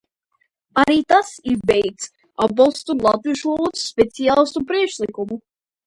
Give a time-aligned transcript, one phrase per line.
[0.83, 2.09] Arī tas ir veikts,
[2.47, 5.45] atbalstot latviešu valodas speciālistu priekšlikumu.